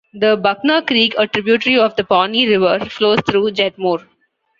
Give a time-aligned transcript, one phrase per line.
[0.15, 4.07] The Buckner Creek, a tributary of the Pawnee River, flows through Jetmore.